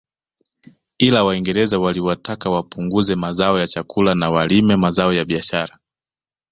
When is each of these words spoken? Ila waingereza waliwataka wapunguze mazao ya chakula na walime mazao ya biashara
Ila 0.97 1.23
waingereza 1.23 1.79
waliwataka 1.79 2.49
wapunguze 2.49 3.15
mazao 3.15 3.59
ya 3.59 3.67
chakula 3.67 4.15
na 4.15 4.29
walime 4.29 4.75
mazao 4.75 5.13
ya 5.13 5.25
biashara 5.25 5.79